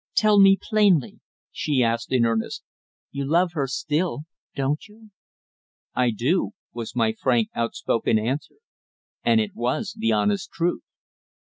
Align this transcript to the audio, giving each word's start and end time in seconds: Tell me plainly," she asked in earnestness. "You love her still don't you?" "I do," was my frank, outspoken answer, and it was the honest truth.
Tell 0.15 0.39
me 0.39 0.57
plainly," 0.59 1.19
she 1.51 1.83
asked 1.83 2.11
in 2.11 2.25
earnestness. 2.25 2.63
"You 3.11 3.23
love 3.23 3.51
her 3.53 3.67
still 3.67 4.21
don't 4.55 4.87
you?" 4.87 5.11
"I 5.93 6.09
do," 6.09 6.53
was 6.73 6.95
my 6.95 7.13
frank, 7.13 7.49
outspoken 7.53 8.17
answer, 8.17 8.55
and 9.23 9.39
it 9.39 9.53
was 9.53 9.93
the 9.95 10.11
honest 10.11 10.49
truth. 10.49 10.81